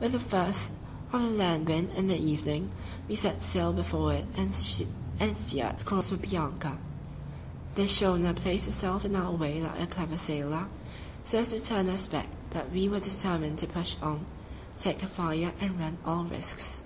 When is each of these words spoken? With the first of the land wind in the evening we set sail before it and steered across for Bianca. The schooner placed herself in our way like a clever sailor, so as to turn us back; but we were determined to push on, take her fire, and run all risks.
With 0.00 0.12
the 0.12 0.18
first 0.18 0.74
of 1.14 1.22
the 1.22 1.30
land 1.30 1.66
wind 1.66 1.92
in 1.96 2.06
the 2.08 2.18
evening 2.20 2.72
we 3.08 3.14
set 3.14 3.40
sail 3.40 3.72
before 3.72 4.12
it 4.12 4.26
and 4.36 4.54
steered 4.54 5.80
across 5.80 6.10
for 6.10 6.18
Bianca. 6.18 6.76
The 7.74 7.88
schooner 7.88 8.34
placed 8.34 8.66
herself 8.66 9.06
in 9.06 9.16
our 9.16 9.32
way 9.32 9.62
like 9.62 9.80
a 9.80 9.86
clever 9.86 10.18
sailor, 10.18 10.66
so 11.24 11.38
as 11.38 11.48
to 11.52 11.58
turn 11.58 11.88
us 11.88 12.06
back; 12.06 12.28
but 12.50 12.70
we 12.70 12.86
were 12.86 13.00
determined 13.00 13.56
to 13.60 13.66
push 13.66 13.96
on, 14.02 14.26
take 14.76 15.00
her 15.00 15.08
fire, 15.08 15.54
and 15.58 15.80
run 15.80 15.96
all 16.04 16.24
risks. 16.24 16.82